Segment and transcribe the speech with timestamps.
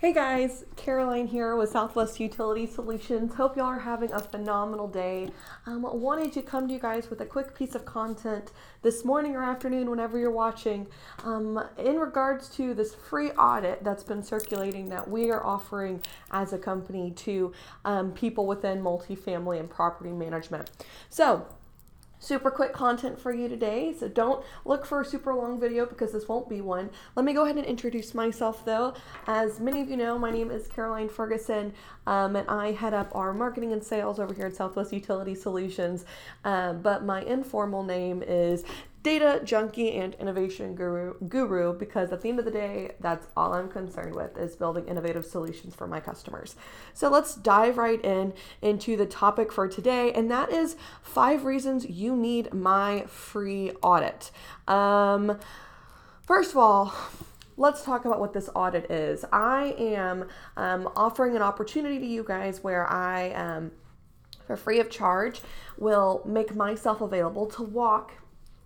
[0.00, 3.34] Hey guys, Caroline here with Southwest Utility Solutions.
[3.34, 5.28] Hope y'all are having a phenomenal day.
[5.66, 8.50] Um, wanted to come to you guys with a quick piece of content
[8.80, 10.86] this morning or afternoon, whenever you're watching,
[11.22, 16.54] um, in regards to this free audit that's been circulating that we are offering as
[16.54, 17.52] a company to
[17.84, 20.70] um, people within multifamily and property management.
[21.10, 21.46] So,
[22.20, 23.92] super quick content for you today.
[23.98, 26.90] So don't look for a super long video because this won't be one.
[27.16, 28.94] Let me go ahead and introduce myself though.
[29.26, 31.72] As many of you know, my name is Caroline Ferguson
[32.06, 36.04] um, and I head up our marketing and sales over here at Southwest Utility Solutions.
[36.44, 38.64] Uh, but my informal name is
[39.02, 43.54] data junkie and innovation guru, guru because at the end of the day that's all
[43.54, 46.56] i'm concerned with is building innovative solutions for my customers.
[46.92, 51.88] So let's dive right in into the topic for today and that is five reasons
[51.88, 54.30] you need my free audit.
[54.68, 55.38] Um,
[56.22, 56.94] first of all
[57.56, 59.24] let's talk about what this audit is.
[59.32, 63.70] I am um, offering an opportunity to you guys where i um,
[64.46, 65.40] for free of charge
[65.78, 68.12] will make myself available to walk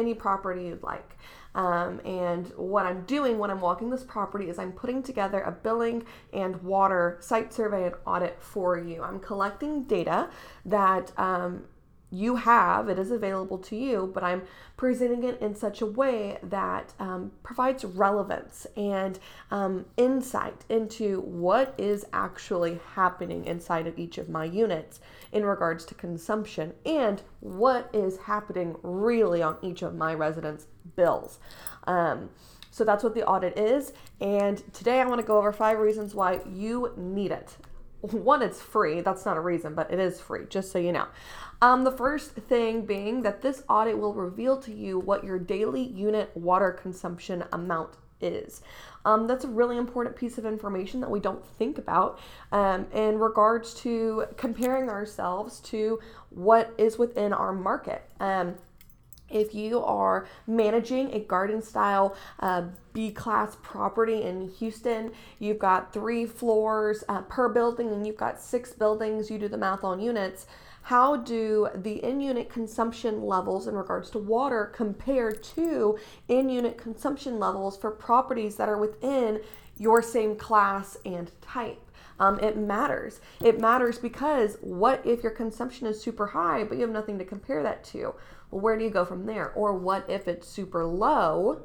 [0.00, 1.16] any property you'd like.
[1.54, 5.50] Um, and what I'm doing when I'm walking this property is I'm putting together a
[5.52, 9.02] billing and water site survey and audit for you.
[9.02, 10.30] I'm collecting data
[10.64, 11.64] that um,
[12.10, 14.42] you have, it is available to you, but I'm
[14.76, 19.18] presenting it in such a way that um, provides relevance and
[19.50, 25.00] um, insight into what is actually happening inside of each of my units
[25.32, 30.66] in regards to consumption and what is happening really on each of my residents'
[30.96, 31.38] bills.
[31.84, 32.30] Um,
[32.72, 33.92] so that's what the audit is.
[34.20, 37.56] And today I want to go over five reasons why you need it.
[38.00, 39.00] One, it's free.
[39.00, 41.06] That's not a reason, but it is free, just so you know.
[41.60, 45.82] Um, the first thing being that this audit will reveal to you what your daily
[45.82, 48.62] unit water consumption amount is.
[49.04, 52.18] Um, that's a really important piece of information that we don't think about
[52.52, 58.02] um, in regards to comparing ourselves to what is within our market.
[58.20, 58.56] Um,
[59.30, 65.92] if you are managing a garden style uh, B class property in Houston, you've got
[65.92, 70.00] three floors uh, per building and you've got six buildings, you do the math on
[70.00, 70.46] units
[70.82, 75.98] how do the in unit consumption levels in regards to water compare to
[76.28, 79.40] in unit consumption levels for properties that are within
[79.76, 81.80] your same class and type?
[82.18, 83.20] Um, it matters.
[83.42, 87.24] It matters because what if your consumption is super high, but you have nothing to
[87.24, 88.14] compare that to?
[88.50, 89.52] Well, where do you go from there?
[89.52, 91.62] Or what if it's super low?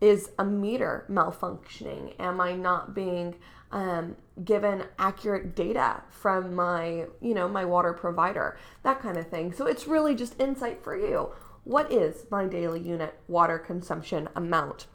[0.00, 2.14] Is a meter malfunctioning?
[2.18, 3.36] Am I not being
[3.72, 9.52] um, given accurate data from my, you know, my water provider, that kind of thing.
[9.52, 11.30] So it's really just insight for you.
[11.64, 14.86] What is my daily unit water consumption amount?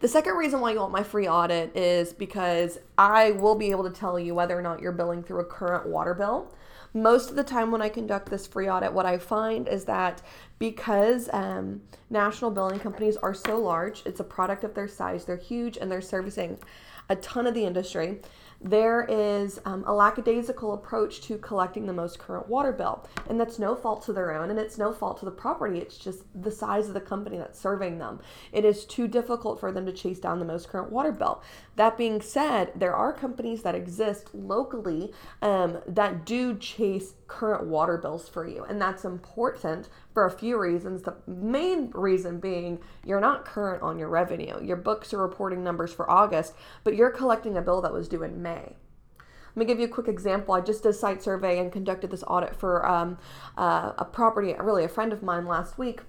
[0.00, 3.84] The second reason why you want my free audit is because I will be able
[3.84, 6.52] to tell you whether or not you're billing through a current water bill.
[6.94, 10.20] Most of the time, when I conduct this free audit, what I find is that
[10.58, 11.80] because um,
[12.10, 15.90] national billing companies are so large, it's a product of their size, they're huge, and
[15.90, 16.58] they're servicing
[17.08, 18.20] a ton of the industry
[18.62, 23.06] there is um, a lackadaisical approach to collecting the most current water bill.
[23.28, 25.78] And that's no fault to their own, and it's no fault to the property.
[25.78, 28.20] It's just the size of the company that's serving them.
[28.52, 31.42] It is too difficult for them to chase down the most current water bill.
[31.76, 37.96] That being said, there are companies that exist locally um, that do chase current water
[37.96, 41.02] bills for you, and that's important for a few reasons.
[41.02, 44.62] The main reason being you're not current on your revenue.
[44.62, 46.52] Your books are reporting numbers for August,
[46.84, 48.76] but you're collecting a bill that was due in May.
[49.54, 50.54] Let me give you a quick example.
[50.54, 53.18] I just did a site survey and conducted this audit for um,
[53.56, 56.00] uh, a property, really a friend of mine last week.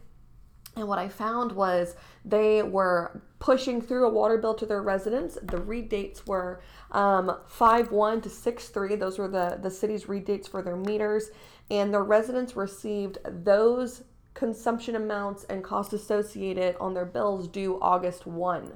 [0.75, 1.95] And what I found was
[2.25, 5.37] they were pushing through a water bill to their residents.
[5.43, 6.61] The read dates were
[6.91, 8.95] um, 5 1 to 6 3.
[8.95, 11.29] Those were the, the city's read dates for their meters.
[11.69, 14.03] And their residents received those
[14.33, 18.71] consumption amounts and costs associated on their bills due August 1.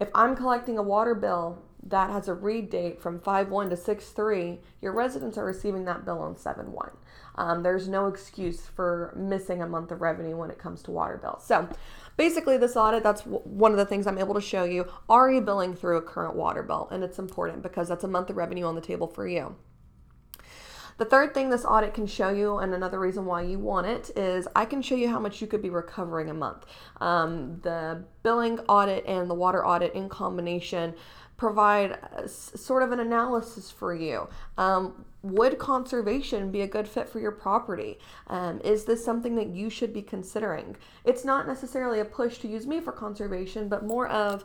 [0.00, 3.76] If I'm collecting a water bill that has a read date from 5 1 to
[3.76, 6.90] 6 3, your residents are receiving that bill on 7 1.
[7.36, 11.18] Um, there's no excuse for missing a month of revenue when it comes to water
[11.18, 11.44] bills.
[11.44, 11.68] So,
[12.16, 14.86] basically, this audit, that's w- one of the things I'm able to show you.
[15.08, 16.88] Are you billing through a current water bill?
[16.90, 19.54] And it's important because that's a month of revenue on the table for you.
[21.00, 24.10] The third thing this audit can show you, and another reason why you want it,
[24.18, 26.66] is I can show you how much you could be recovering a month.
[27.00, 30.92] Um, the billing audit and the water audit in combination
[31.38, 34.28] provide sort of an analysis for you.
[34.58, 37.98] Um, would conservation be a good fit for your property?
[38.26, 40.76] Um, is this something that you should be considering?
[41.06, 44.44] It's not necessarily a push to use me for conservation, but more of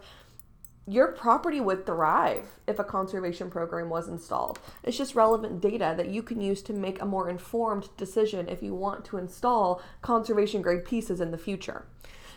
[0.88, 4.60] your property would thrive if a conservation program was installed.
[4.84, 8.62] It's just relevant data that you can use to make a more informed decision if
[8.62, 11.86] you want to install conservation grade pieces in the future.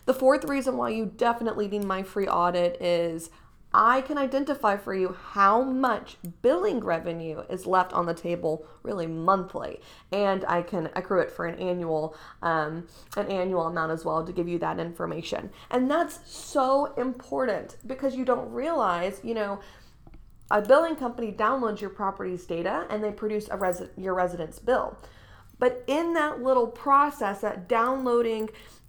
[0.06, 3.28] The fourth reason why you definitely need my free audit is
[3.72, 9.06] I can identify for you how much billing revenue is left on the table, really
[9.06, 9.80] monthly,
[10.10, 12.86] and I can accrue it for an annual, um,
[13.16, 15.50] an annual amount as well to give you that information.
[15.70, 19.60] And that's so important because you don't realize, you know,
[20.50, 24.96] a billing company downloads your property's data and they produce a your residence bill.
[25.58, 28.48] But in that little process, that downloading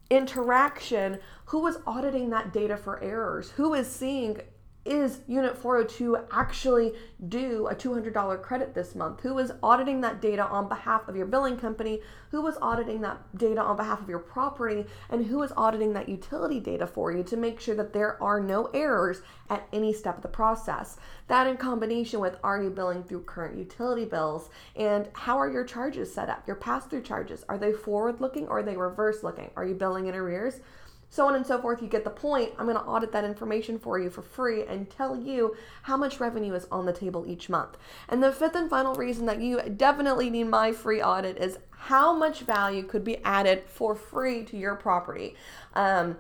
[0.10, 3.52] interaction, who is auditing that data for errors?
[3.52, 4.40] Who is seeing
[4.90, 6.94] is Unit 402 actually
[7.28, 9.22] due a $200 credit this month?
[9.22, 12.02] Who is auditing that data on behalf of your billing company?
[12.32, 14.86] Who is auditing that data on behalf of your property?
[15.12, 18.42] And who is auditing that utility data for you to make sure that there are
[18.42, 20.98] no errors at any step of the process?
[21.28, 24.50] That in combination with are you billing through current utility bills?
[24.76, 26.48] And how are your charges set up?
[26.48, 29.52] Your pass through charges, are they forward looking or are they reverse looking?
[29.56, 30.62] Are you billing in arrears?
[31.10, 31.82] So on and so forth.
[31.82, 32.54] You get the point.
[32.58, 36.20] I'm going to audit that information for you for free and tell you how much
[36.20, 37.78] revenue is on the table each month.
[38.08, 42.14] And the fifth and final reason that you definitely need my free audit is how
[42.16, 45.36] much value could be added for free to your property.
[45.74, 46.18] Um,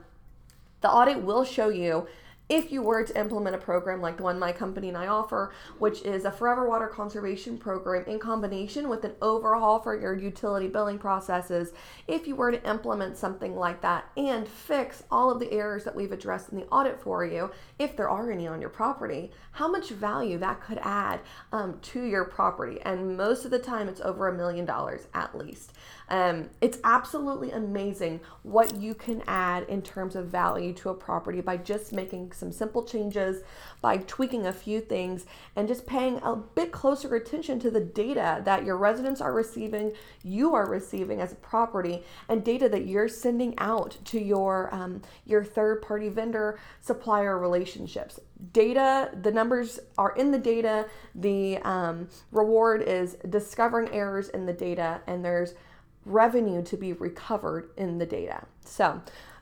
[0.82, 2.08] the audit will show you
[2.50, 5.54] if you were to implement a program like the one my company and I offer,
[5.78, 10.68] which is a forever water conservation program in combination with an overhaul for your utility
[10.68, 11.72] billing processes,
[12.08, 15.96] if you were to implement something like that and fix all of the errors that
[15.96, 19.68] we've addressed in the audit for you, if there are any on your property, how
[19.68, 21.20] much value that could add
[21.52, 22.80] um, to your property.
[22.82, 25.74] And most of the time, it's over a million dollars at least.
[26.10, 31.42] Um, it's absolutely amazing what you can add in terms of value to a property
[31.42, 33.44] by just making some simple changes,
[33.82, 35.26] by tweaking a few things,
[35.56, 39.92] and just paying a bit closer attention to the data that your residents are receiving,
[40.24, 45.02] you are receiving as a property, and data that you're sending out to your um,
[45.26, 48.20] your third party vendor supplier relationships.
[48.54, 50.88] Data, the numbers are in the data.
[51.16, 55.56] The um, reward is discovering errors in the data, and there's
[56.06, 58.46] revenue to be recovered in the data.
[58.66, 59.02] So,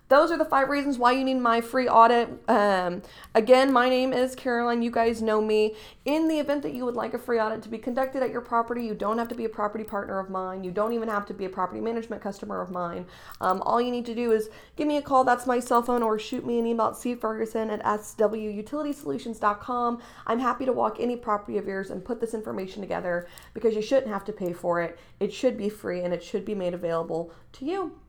[0.10, 2.30] those are the five reasons why you need my free audit.
[2.48, 3.02] Um,
[3.36, 4.82] again, my name is Caroline.
[4.82, 5.76] You guys know me.
[6.06, 8.40] In the event that you would like a free audit to be conducted at your
[8.40, 10.64] property, you don't have to be a property partner of mine.
[10.64, 13.06] You don't even have to be a property management customer of mine.
[13.42, 15.26] Um, all you need to do is give me a call.
[15.26, 20.02] That's my cell phone, or shoot me an email at cferguson at swutilitysolutions.com.
[20.26, 23.82] I'm happy to walk any property of yours and put this information together because you
[23.82, 24.98] shouldn't have to pay for it.
[25.20, 28.00] It should be free and it should be made available to you.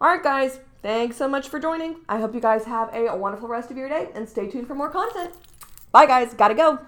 [0.00, 1.96] All right, guys, thanks so much for joining.
[2.10, 4.74] I hope you guys have a wonderful rest of your day and stay tuned for
[4.74, 5.32] more content.
[5.90, 6.34] Bye, guys.
[6.34, 6.78] Gotta go.